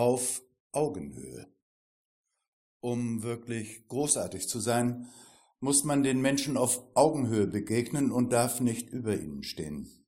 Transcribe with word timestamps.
auf 0.00 0.42
Augenhöhe. 0.72 1.46
Um 2.80 3.22
wirklich 3.22 3.86
großartig 3.88 4.48
zu 4.48 4.58
sein, 4.58 5.10
muss 5.60 5.84
man 5.84 6.02
den 6.02 6.22
Menschen 6.22 6.56
auf 6.56 6.82
Augenhöhe 6.94 7.46
begegnen 7.46 8.10
und 8.10 8.32
darf 8.32 8.60
nicht 8.60 8.88
über 8.88 9.14
ihnen 9.20 9.42
stehen. 9.42 10.06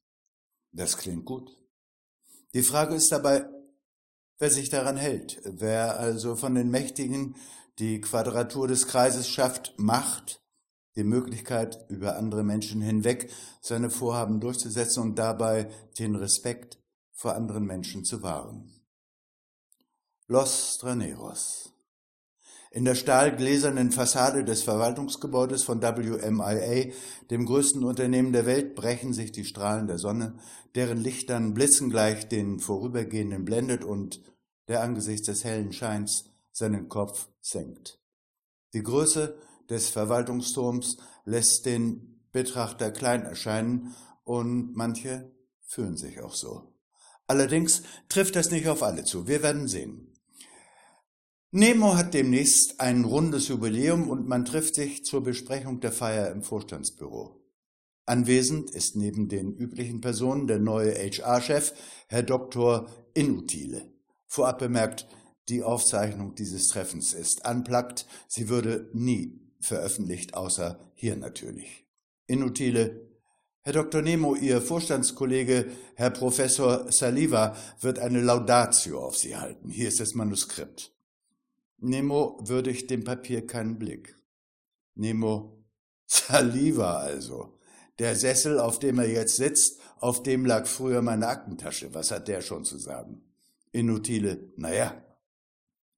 Das 0.72 0.96
klingt 0.96 1.26
gut. 1.26 1.58
Die 2.54 2.62
Frage 2.62 2.94
ist 2.94 3.12
dabei, 3.12 3.44
wer 4.38 4.48
sich 4.50 4.70
daran 4.70 4.96
hält, 4.96 5.42
wer 5.44 6.00
also 6.00 6.36
von 6.36 6.54
den 6.54 6.70
Mächtigen 6.70 7.36
die 7.78 8.00
Quadratur 8.00 8.68
des 8.68 8.86
Kreises 8.86 9.28
schafft, 9.28 9.74
Macht, 9.76 10.42
die 10.96 11.04
Möglichkeit, 11.04 11.84
über 11.90 12.16
andere 12.16 12.44
Menschen 12.44 12.80
hinweg 12.80 13.30
seine 13.60 13.90
Vorhaben 13.90 14.40
durchzusetzen 14.40 15.02
und 15.02 15.18
dabei 15.18 15.70
den 15.98 16.16
Respekt 16.16 16.78
vor 17.12 17.34
anderen 17.34 17.66
Menschen 17.66 18.06
zu 18.06 18.22
wahren. 18.22 18.81
Los 20.32 20.78
Traneros. 20.78 21.74
In 22.70 22.86
der 22.86 22.94
stahlgläsernen 22.94 23.92
Fassade 23.92 24.44
des 24.44 24.62
Verwaltungsgebäudes 24.62 25.62
von 25.62 25.82
WMIA, 25.82 26.90
dem 27.30 27.44
größten 27.44 27.84
Unternehmen 27.84 28.32
der 28.32 28.46
Welt, 28.46 28.74
brechen 28.74 29.12
sich 29.12 29.30
die 29.30 29.44
Strahlen 29.44 29.88
der 29.88 29.98
Sonne, 29.98 30.38
deren 30.74 30.96
Licht 30.96 31.28
dann 31.28 31.52
blitzengleich 31.52 32.30
den 32.30 32.60
Vorübergehenden 32.60 33.44
blendet 33.44 33.84
und 33.84 34.22
der 34.68 34.82
angesichts 34.82 35.26
des 35.26 35.44
hellen 35.44 35.74
Scheins 35.74 36.24
seinen 36.50 36.88
Kopf 36.88 37.28
senkt. 37.42 37.98
Die 38.72 38.82
Größe 38.82 39.36
des 39.68 39.90
Verwaltungsturms 39.90 40.96
lässt 41.26 41.66
den 41.66 42.22
Betrachter 42.32 42.90
klein 42.90 43.20
erscheinen 43.20 43.94
und 44.24 44.74
manche 44.74 45.30
fühlen 45.60 45.98
sich 45.98 46.22
auch 46.22 46.34
so. 46.34 46.72
Allerdings 47.26 47.82
trifft 48.08 48.34
das 48.34 48.50
nicht 48.50 48.66
auf 48.68 48.82
alle 48.82 49.04
zu. 49.04 49.28
Wir 49.28 49.42
werden 49.42 49.68
sehen. 49.68 50.11
Nemo 51.54 51.96
hat 51.96 52.14
demnächst 52.14 52.80
ein 52.80 53.04
rundes 53.04 53.48
Jubiläum 53.48 54.08
und 54.08 54.26
man 54.26 54.46
trifft 54.46 54.74
sich 54.74 55.04
zur 55.04 55.22
Besprechung 55.22 55.80
der 55.80 55.92
Feier 55.92 56.30
im 56.30 56.42
Vorstandsbüro. 56.42 57.42
Anwesend 58.06 58.70
ist 58.70 58.96
neben 58.96 59.28
den 59.28 59.52
üblichen 59.54 60.00
Personen 60.00 60.46
der 60.46 60.58
neue 60.58 60.94
HR-Chef, 60.94 61.74
Herr 62.08 62.22
Dr. 62.22 62.88
Inutile. 63.12 63.92
Vorab 64.26 64.60
bemerkt, 64.60 65.06
die 65.50 65.62
Aufzeichnung 65.62 66.34
dieses 66.34 66.68
Treffens 66.68 67.12
ist 67.12 67.46
unplugged, 67.46 68.06
sie 68.28 68.48
würde 68.48 68.88
nie 68.94 69.38
veröffentlicht, 69.60 70.32
außer 70.32 70.80
hier 70.94 71.16
natürlich. 71.16 71.84
Inutile 72.26 73.10
Herr 73.60 73.74
Dr. 73.74 74.00
Nemo, 74.00 74.34
Ihr 74.34 74.62
Vorstandskollege, 74.62 75.70
Herr 75.96 76.10
Professor 76.10 76.90
Saliva, 76.90 77.54
wird 77.78 77.98
eine 77.98 78.22
Laudatio 78.22 79.04
auf 79.04 79.18
Sie 79.18 79.36
halten. 79.36 79.68
Hier 79.68 79.88
ist 79.88 80.00
das 80.00 80.14
Manuskript. 80.14 80.92
Nemo 81.84 82.38
würdigt 82.40 82.90
dem 82.90 83.02
Papier 83.02 83.44
keinen 83.44 83.76
Blick. 83.76 84.16
Nemo, 84.94 85.64
Saliva 86.06 86.98
also. 86.98 87.58
Der 87.98 88.14
Sessel, 88.14 88.60
auf 88.60 88.78
dem 88.78 89.00
er 89.00 89.08
jetzt 89.08 89.36
sitzt, 89.36 89.80
auf 89.98 90.22
dem 90.22 90.46
lag 90.46 90.66
früher 90.66 91.02
meine 91.02 91.26
Aktentasche. 91.26 91.92
Was 91.92 92.12
hat 92.12 92.28
der 92.28 92.40
schon 92.40 92.64
zu 92.64 92.78
sagen? 92.78 93.22
Inutile, 93.72 94.52
naja. 94.56 95.04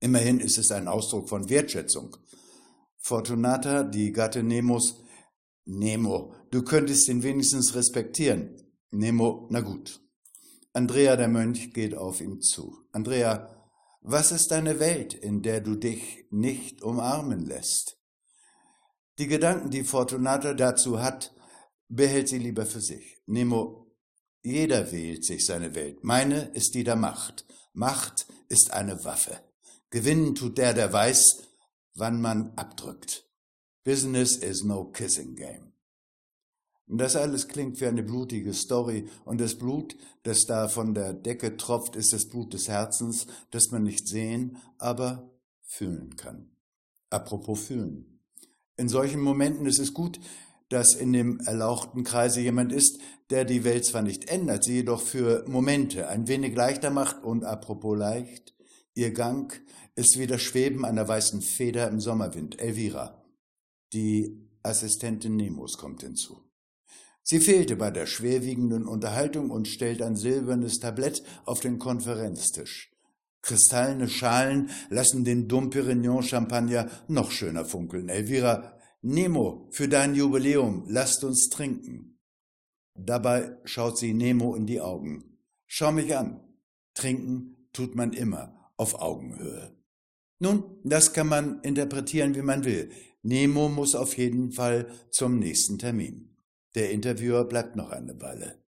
Immerhin 0.00 0.40
ist 0.40 0.56
es 0.56 0.70
ein 0.70 0.88
Ausdruck 0.88 1.28
von 1.28 1.50
Wertschätzung. 1.50 2.16
Fortunata, 2.96 3.82
die 3.82 4.12
Gatte 4.12 4.42
Nemos, 4.42 5.02
Nemo, 5.66 6.34
du 6.50 6.62
könntest 6.62 7.08
ihn 7.08 7.22
wenigstens 7.22 7.74
respektieren. 7.74 8.56
Nemo, 8.90 9.48
na 9.50 9.60
gut. 9.60 10.00
Andrea 10.72 11.16
der 11.16 11.28
Mönch 11.28 11.74
geht 11.74 11.94
auf 11.94 12.22
ihn 12.22 12.40
zu. 12.40 12.78
Andrea, 12.92 13.63
was 14.04 14.32
ist 14.32 14.50
deine 14.50 14.80
Welt, 14.80 15.14
in 15.14 15.42
der 15.42 15.60
du 15.60 15.76
dich 15.76 16.26
nicht 16.30 16.82
umarmen 16.82 17.46
lässt? 17.46 17.98
Die 19.18 19.26
Gedanken, 19.26 19.70
die 19.70 19.82
Fortunata 19.82 20.52
dazu 20.52 21.02
hat, 21.02 21.34
behält 21.88 22.28
sie 22.28 22.38
lieber 22.38 22.66
für 22.66 22.80
sich. 22.80 23.22
Nemo, 23.26 23.90
jeder 24.42 24.92
wählt 24.92 25.24
sich 25.24 25.46
seine 25.46 25.74
Welt. 25.74 26.04
Meine 26.04 26.50
ist 26.54 26.74
die 26.74 26.84
der 26.84 26.96
Macht. 26.96 27.46
Macht 27.72 28.26
ist 28.48 28.72
eine 28.72 29.04
Waffe. 29.04 29.40
Gewinnen 29.88 30.34
tut 30.34 30.58
der, 30.58 30.74
der 30.74 30.92
weiß, 30.92 31.42
wann 31.94 32.20
man 32.20 32.52
abdrückt. 32.56 33.26
Business 33.84 34.36
is 34.36 34.64
no 34.64 34.84
kissing 34.90 35.34
game. 35.34 35.73
Das 36.86 37.16
alles 37.16 37.48
klingt 37.48 37.80
wie 37.80 37.86
eine 37.86 38.02
blutige 38.02 38.52
Story, 38.52 39.08
und 39.24 39.40
das 39.40 39.54
Blut, 39.54 39.96
das 40.22 40.44
da 40.46 40.68
von 40.68 40.94
der 40.94 41.14
Decke 41.14 41.56
tropft, 41.56 41.96
ist 41.96 42.12
das 42.12 42.28
Blut 42.28 42.52
des 42.52 42.68
Herzens, 42.68 43.26
das 43.50 43.70
man 43.70 43.84
nicht 43.84 44.06
sehen, 44.06 44.58
aber 44.78 45.30
fühlen 45.62 46.16
kann. 46.16 46.50
Apropos 47.08 47.60
fühlen. 47.60 48.20
In 48.76 48.88
solchen 48.88 49.20
Momenten 49.20 49.66
ist 49.66 49.78
es 49.78 49.94
gut, 49.94 50.20
dass 50.68 50.94
in 50.94 51.12
dem 51.12 51.40
erlauchten 51.40 52.04
Kreise 52.04 52.40
jemand 52.40 52.72
ist, 52.72 52.98
der 53.30 53.44
die 53.44 53.64
Welt 53.64 53.84
zwar 53.84 54.02
nicht 54.02 54.28
ändert, 54.28 54.64
sie 54.64 54.74
jedoch 54.74 55.00
für 55.00 55.44
Momente 55.48 56.08
ein 56.08 56.28
wenig 56.28 56.54
leichter 56.54 56.90
macht 56.90 57.22
und 57.22 57.44
apropos 57.44 57.96
leicht, 57.96 58.54
ihr 58.94 59.12
Gang 59.12 59.62
ist 59.94 60.18
wie 60.18 60.26
das 60.26 60.42
Schweben 60.42 60.84
einer 60.84 61.06
weißen 61.06 61.40
Feder 61.40 61.88
im 61.88 62.00
Sommerwind. 62.00 62.60
Elvira, 62.60 63.22
die 63.92 64.50
Assistentin 64.62 65.36
Nemos, 65.36 65.78
kommt 65.78 66.02
hinzu. 66.02 66.42
Sie 67.26 67.40
fehlte 67.40 67.76
bei 67.76 67.90
der 67.90 68.04
schwerwiegenden 68.04 68.86
Unterhaltung 68.86 69.50
und 69.50 69.66
stellt 69.66 70.02
ein 70.02 70.14
silbernes 70.14 70.78
Tablett 70.78 71.22
auf 71.46 71.60
den 71.60 71.78
Konferenztisch. 71.78 72.92
Kristallene 73.40 74.08
Schalen 74.08 74.70
lassen 74.90 75.24
den 75.24 75.48
Dom 75.48 75.70
Perignon 75.70 76.22
Champagner 76.22 76.90
noch 77.08 77.30
schöner 77.30 77.64
funkeln. 77.64 78.10
Elvira, 78.10 78.78
Nemo, 79.00 79.68
für 79.70 79.88
dein 79.88 80.14
Jubiläum, 80.14 80.84
lasst 80.86 81.24
uns 81.24 81.48
trinken. 81.48 82.18
Dabei 82.94 83.56
schaut 83.64 83.98
sie 83.98 84.12
Nemo 84.12 84.54
in 84.54 84.66
die 84.66 84.82
Augen. 84.82 85.38
Schau 85.66 85.92
mich 85.92 86.14
an. 86.14 86.40
Trinken 86.92 87.56
tut 87.72 87.94
man 87.94 88.12
immer 88.12 88.70
auf 88.76 89.00
Augenhöhe. 89.00 89.74
Nun, 90.40 90.64
das 90.84 91.14
kann 91.14 91.28
man 91.28 91.60
interpretieren, 91.62 92.34
wie 92.34 92.42
man 92.42 92.64
will. 92.64 92.90
Nemo 93.22 93.70
muss 93.70 93.94
auf 93.94 94.18
jeden 94.18 94.52
Fall 94.52 94.90
zum 95.10 95.38
nächsten 95.38 95.78
Termin. 95.78 96.33
Der 96.74 96.90
Interviewer 96.90 97.44
bleibt 97.44 97.76
noch 97.76 97.90
eine 97.90 98.20
Weile. 98.20 98.62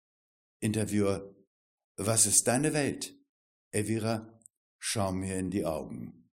Interviewer, 0.59 1.33
was 1.97 2.25
ist 2.25 2.47
deine 2.47 2.73
Welt? 2.73 3.15
Elvira, 3.71 4.39
schau 4.79 5.11
mir 5.11 5.37
in 5.37 5.51
die 5.51 5.65
Augen. 5.65 6.29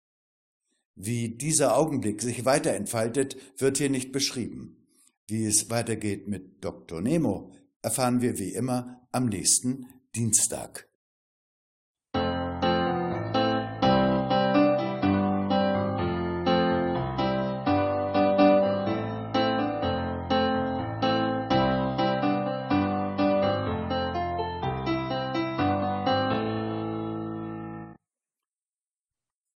Wie 0.95 1.37
dieser 1.37 1.77
Augenblick 1.77 2.21
sich 2.21 2.45
weiterentfaltet, 2.45 3.37
wird 3.59 3.77
hier 3.77 3.89
nicht 3.89 4.11
beschrieben. 4.11 4.87
Wie 5.27 5.45
es 5.45 5.69
weitergeht 5.69 6.27
mit 6.27 6.63
Dr. 6.63 7.01
Nemo, 7.01 7.51
erfahren 7.81 8.21
wir 8.21 8.39
wie 8.39 8.53
immer 8.53 9.07
am 9.11 9.27
nächsten 9.27 9.87
Dienstag. 10.15 10.89